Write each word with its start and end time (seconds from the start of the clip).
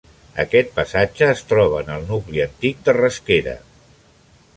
Aquest 0.43 0.71
passatge 0.77 1.27
es 1.33 1.43
troba 1.51 1.81
en 1.85 1.91
el 1.97 2.07
nucli 2.13 2.41
antic 2.47 2.81
de 2.89 2.97
Rasquera. 2.99 3.55